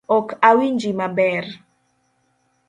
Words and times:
Ok 0.15 0.27
awinji 0.49 0.93
maber. 0.99 1.45